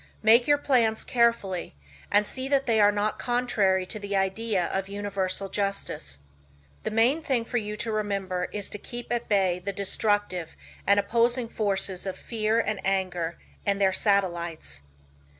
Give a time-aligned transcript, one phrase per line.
[0.23, 1.75] Make your plans carefully,
[2.09, 6.17] and see that they are not contrary to the tides of universal justice.
[6.81, 10.55] The main thing for you to remember is to keep at bay the destructive
[10.87, 14.81] and opposing forces of fear and anger and their satellites.